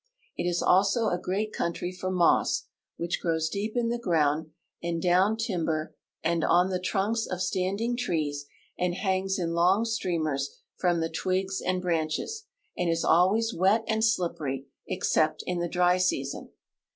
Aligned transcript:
It 0.35 0.49
is 0.49 0.63
also 0.63 1.09
a 1.09 1.19
great 1.21 1.53
coun 1.53 1.73
try 1.73 1.91
for 1.91 2.09
moss, 2.09 2.63
which 2.97 3.21
grows 3.21 3.49
deep 3.49 3.75
on 3.77 3.89
the 3.89 3.99
ground 3.99 4.49
and 4.81 4.99
down 4.99 5.35
timl:)er 5.37 5.93
and 6.23 6.43
on 6.43 6.71
the 6.71 6.79
trunks 6.79 7.27
of 7.27 7.39
standing 7.39 7.95
trees 7.95 8.47
and 8.79 8.95
hangs 8.95 9.37
in 9.37 9.53
long 9.53 9.85
streamers 9.85 10.57
from 10.75 11.01
the 11.01 11.09
twigs 11.11 11.61
and 11.61 11.83
branches, 11.83 12.45
and 12.75 12.89
is 12.89 13.03
always 13.03 13.53
wet 13.53 13.83
and 13.87 14.01
slipper}^ 14.01 14.65
ex 14.89 15.13
cept 15.13 15.43
in 15.45 15.59
the 15.59 15.69
dry 15.69 15.97
season. 15.99 16.49